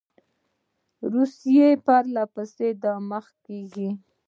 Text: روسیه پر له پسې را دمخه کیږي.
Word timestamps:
روسیه 1.13 1.67
پر 1.85 2.03
له 2.15 2.23
پسې 2.33 2.67
را 2.73 2.77
دمخه 2.81 3.33
کیږي. 3.45 3.89